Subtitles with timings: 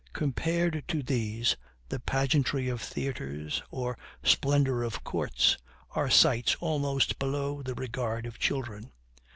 [0.13, 1.55] Compared to these
[1.89, 5.59] the pageantry of theaters, or splendor of courts,
[5.91, 8.93] are sights almost below the regard of children.